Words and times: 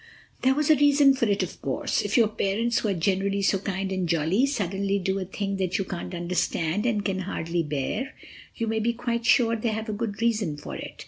There 0.41 0.55
was 0.55 0.71
a 0.71 0.75
reason 0.75 1.13
for 1.13 1.27
it, 1.27 1.43
of 1.43 1.61
course. 1.61 2.01
If 2.01 2.17
your 2.17 2.29
parents, 2.29 2.79
who 2.79 2.87
are 2.87 2.93
generally 2.95 3.43
so 3.43 3.59
kind 3.59 3.91
and 3.91 4.09
jolly, 4.09 4.47
suddenly 4.47 4.97
do 4.97 5.19
a 5.19 5.25
thing 5.25 5.57
that 5.57 5.77
you 5.77 5.85
can't 5.85 6.15
understand 6.15 6.87
and 6.87 7.05
can 7.05 7.19
hardly 7.19 7.61
bear, 7.61 8.15
you 8.55 8.65
may 8.65 8.79
be 8.79 8.93
quite 8.93 9.27
sure 9.27 9.55
they 9.55 9.69
have 9.69 9.89
a 9.89 9.93
good 9.93 10.19
reason 10.19 10.57
for 10.57 10.75
it. 10.75 10.95